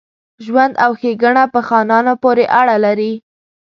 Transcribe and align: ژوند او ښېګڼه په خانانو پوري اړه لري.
ژوند 0.45 0.73
او 0.83 0.91
ښېګڼه 0.99 1.43
په 1.53 1.59
خانانو 1.67 2.11
پوري 2.21 2.45
اړه 2.59 2.75
لري. 2.85 3.13